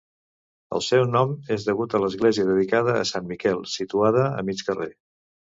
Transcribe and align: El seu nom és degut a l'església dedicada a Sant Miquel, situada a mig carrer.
El 0.77 0.83
seu 0.85 1.03
nom 1.15 1.35
és 1.55 1.65
degut 1.67 1.93
a 1.93 2.01
l'església 2.05 2.47
dedicada 2.49 2.97
a 3.01 3.05
Sant 3.11 3.29
Miquel, 3.35 3.63
situada 3.75 4.27
a 4.33 4.43
mig 4.51 4.67
carrer. 4.73 4.91